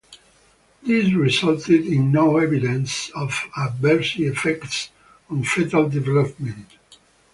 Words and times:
This 0.81 1.13
resulted 1.13 1.85
in 1.85 2.11
no 2.11 2.37
evidence 2.37 3.11
of 3.11 3.39
adverse 3.55 4.15
effects 4.17 4.89
on 5.29 5.43
fetal 5.43 5.89
development. 5.89 6.71